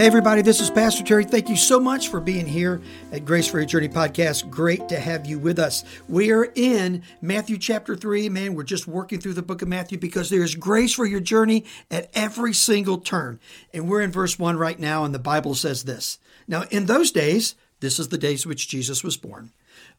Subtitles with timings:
[0.00, 1.24] Hey, everybody, this is Pastor Terry.
[1.24, 2.80] Thank you so much for being here
[3.12, 4.48] at Grace for Your Journey podcast.
[4.48, 5.84] Great to have you with us.
[6.08, 8.30] We are in Matthew chapter 3.
[8.30, 11.66] Man, we're just working through the book of Matthew because there's grace for your journey
[11.90, 13.40] at every single turn.
[13.74, 17.12] And we're in verse 1 right now, and the Bible says this Now, in those
[17.12, 19.52] days, this is the days which Jesus was born.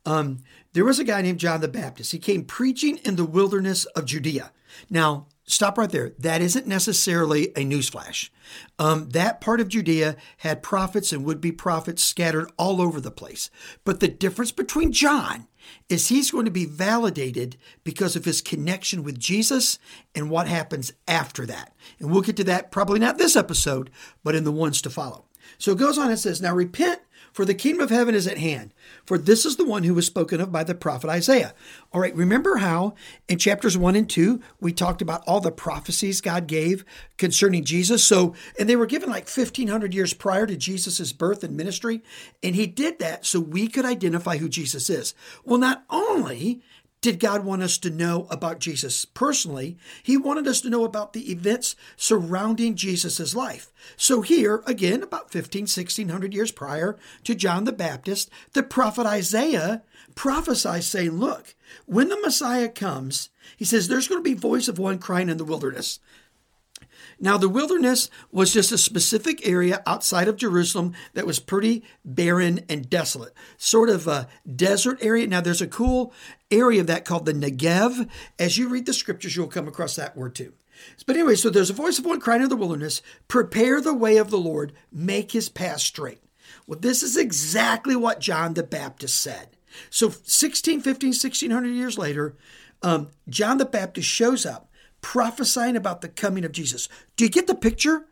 [0.04, 0.40] Um,
[0.74, 2.12] there was a guy named John the Baptist.
[2.12, 4.52] He came preaching in the wilderness of Judea.
[4.90, 6.14] Now, stop right there.
[6.20, 8.30] That isn't necessarily a newsflash.
[8.80, 13.12] Um, that part of Judea had prophets and would be prophets scattered all over the
[13.12, 13.50] place.
[13.84, 15.48] But the difference between John
[15.90, 19.78] is he's going to be validated because of his connection with Jesus
[20.16, 21.74] and what happens after that.
[22.00, 23.90] And we'll get to that probably not this episode,
[24.24, 25.26] but in the ones to follow.
[25.58, 27.01] So it goes on and says, Now repent
[27.32, 28.74] for the kingdom of heaven is at hand.
[29.06, 31.54] For this is the one who was spoken of by the prophet Isaiah.
[31.94, 32.96] All right, remember how
[33.28, 36.84] in chapters 1 and 2 we talked about all the prophecies God gave
[37.18, 38.04] concerning Jesus?
[38.04, 42.04] So, and they were given like 1500 years prior to Jesus' birth and ministry.
[42.44, 45.14] And he did that so we could identify who Jesus is.
[45.46, 46.62] Well, not only
[47.02, 49.76] did God want us to know about Jesus personally?
[50.04, 53.72] He wanted us to know about the events surrounding Jesus' life.
[53.98, 59.82] So here, again, about 15, 1600 years prior to John the Baptist, the prophet Isaiah
[60.14, 61.56] prophesies saying, look,
[61.88, 65.38] when the Messiah comes, he says, there's going to be voice of one crying in
[65.38, 66.00] the wilderness.
[67.20, 72.62] Now, the wilderness was just a specific area outside of Jerusalem that was pretty barren
[72.70, 75.28] and desolate, sort of a desert area.
[75.28, 76.14] Now, there's a cool
[76.50, 78.10] area of that called the Negev.
[78.40, 80.54] As you read the scriptures, you'll come across that word too.
[81.06, 84.18] But anyway, so there's a voice of one crying in the wilderness, prepare the way
[84.18, 86.22] of the Lord, make his path straight.
[86.68, 89.58] Well, this is exactly what John the Baptist said.
[89.90, 92.36] So 16, 15, 1600 years later,
[92.82, 94.71] um, John the Baptist shows up
[95.02, 96.88] prophesying about the coming of Jesus.
[97.16, 98.06] Do you get the picture?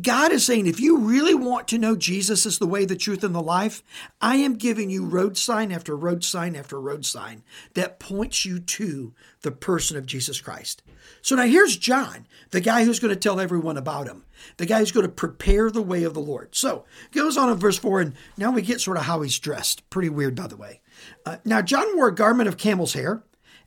[0.00, 3.24] God is saying, if you really want to know Jesus is the way, the truth,
[3.24, 3.82] and the life,
[4.20, 7.42] I am giving you road sign after road sign after road sign
[7.74, 10.82] that points you to the person of Jesus Christ.
[11.20, 14.24] So now here's John, the guy who's going to tell everyone about him,
[14.56, 16.54] the guy who's going to prepare the way of the Lord.
[16.54, 19.88] So goes on in verse 4, and now we get sort of how he's dressed.
[19.90, 20.80] Pretty weird, by the way.
[21.26, 23.24] Uh, now, John wore a garment of camel's hair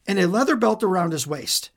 [0.08, 1.72] and a leather belt around his waist,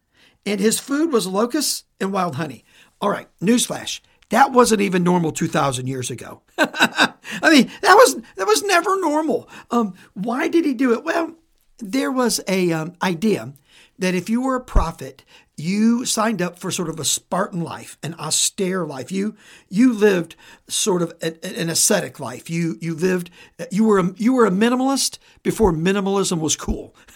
[0.47, 2.65] and his food was locusts and wild honey.
[3.01, 4.01] All right, newsflash
[4.31, 6.43] that wasn't even normal 2,000 years ago.
[6.59, 7.15] I
[7.51, 9.49] mean, that was that was never normal.
[9.71, 11.05] Um, why did he do it?
[11.05, 11.35] Well,
[11.79, 13.53] there was a um, idea
[13.99, 15.25] that if you were a prophet,
[15.57, 19.13] you signed up for sort of a Spartan life, an austere life.
[19.13, 19.37] You
[19.69, 20.35] you lived
[20.69, 22.51] sort of an ascetic life.
[22.51, 23.31] You you lived
[23.71, 26.95] you were a, you were a minimalist before minimalism was cool,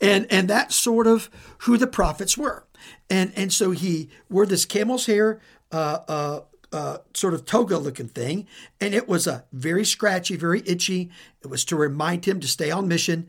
[0.00, 2.64] and and that's sort of who the prophets were.
[3.08, 5.40] And and so he wore this camel's hair
[5.70, 6.40] uh, uh,
[6.72, 8.46] uh, sort of toga looking thing,
[8.80, 11.10] and it was a very scratchy, very itchy.
[11.42, 13.28] It was to remind him to stay on mission.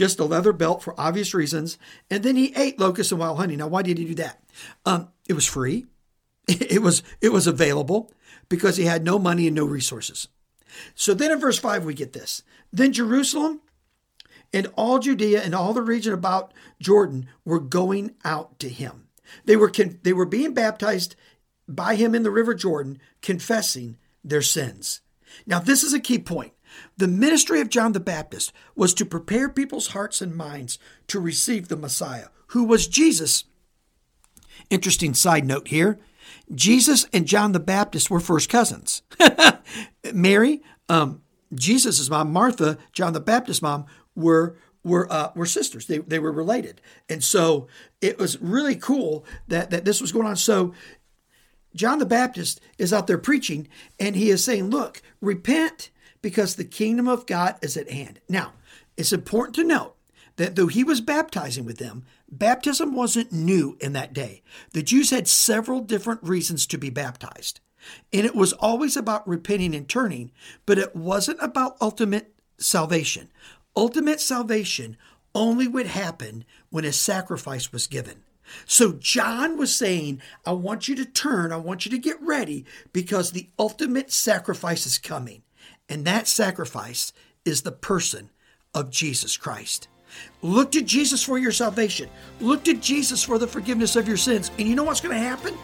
[0.00, 1.76] Just a leather belt for obvious reasons,
[2.08, 3.54] and then he ate locusts and wild honey.
[3.54, 4.42] Now, why did he do that?
[4.86, 5.84] Um, it was free.
[6.48, 8.10] It was it was available
[8.48, 10.28] because he had no money and no resources.
[10.94, 12.42] So then in verse 5 we get this.
[12.72, 13.60] Then Jerusalem
[14.54, 19.08] and all Judea and all the region about Jordan were going out to him.
[19.44, 21.14] They were they were being baptized
[21.68, 25.02] by him in the River Jordan, confessing their sins.
[25.46, 26.54] Now, this is a key point.
[26.96, 31.68] The ministry of John the Baptist was to prepare people's hearts and minds to receive
[31.68, 33.44] the Messiah, who was Jesus.
[34.68, 35.98] Interesting side note here
[36.54, 39.02] Jesus and John the Baptist were first cousins.
[40.12, 41.22] Mary, um,
[41.54, 45.86] Jesus' mom, Martha, John the Baptist's mom, were were uh, were sisters.
[45.86, 47.68] They they were related, and so
[48.00, 50.36] it was really cool that that this was going on.
[50.36, 50.74] So
[51.74, 55.90] John the Baptist is out there preaching and he is saying, Look, repent
[56.22, 58.20] because the kingdom of God is at hand.
[58.28, 58.52] Now,
[58.96, 59.96] it's important to note
[60.36, 64.42] that though he was baptizing with them, baptism wasn't new in that day.
[64.72, 67.60] The Jews had several different reasons to be baptized.
[68.12, 70.32] And it was always about repenting and turning,
[70.66, 73.30] but it wasn't about ultimate salvation.
[73.76, 74.96] Ultimate salvation
[75.34, 78.22] only would happen when a sacrifice was given.
[78.66, 82.64] So John was saying, I want you to turn, I want you to get ready
[82.92, 85.42] because the ultimate sacrifice is coming.
[85.90, 87.12] And that sacrifice
[87.44, 88.30] is the person
[88.74, 89.88] of Jesus Christ.
[90.40, 92.08] Look to Jesus for your salvation.
[92.40, 94.50] Look to Jesus for the forgiveness of your sins.
[94.58, 95.54] And you know what's going to happen?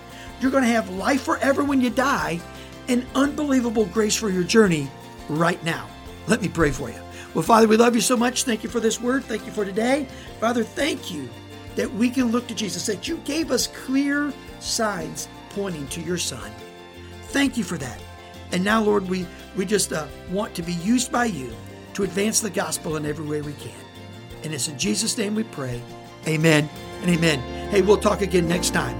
[0.40, 2.40] You're going to have life forever when you die
[2.88, 4.88] and unbelievable grace for your journey
[5.28, 5.88] right now.
[6.26, 7.00] Let me pray for you.
[7.34, 8.44] Well, Father, we love you so much.
[8.44, 9.24] Thank you for this word.
[9.24, 10.08] Thank you for today.
[10.40, 11.28] Father, thank you
[11.74, 16.18] that we can look to Jesus, that you gave us clear signs pointing to your
[16.18, 16.50] Son.
[17.28, 18.00] Thank you for that.
[18.52, 19.26] And now, Lord, we,
[19.56, 21.52] we just uh, want to be used by you
[21.94, 23.72] to advance the gospel in every way we can.
[24.44, 25.82] And it's in Jesus' name we pray.
[26.26, 26.68] Amen
[27.02, 27.40] and amen.
[27.70, 28.96] Hey, we'll talk again next time.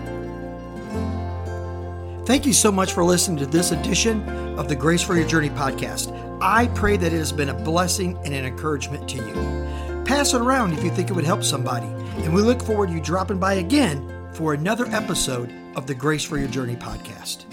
[2.25, 4.29] Thank you so much for listening to this edition
[4.59, 6.13] of the Grace for Your Journey podcast.
[6.43, 10.03] I pray that it has been a blessing and an encouragement to you.
[10.05, 11.87] Pass it around if you think it would help somebody.
[12.25, 16.25] And we look forward to you dropping by again for another episode of the Grace
[16.25, 17.45] for Your Journey podcast.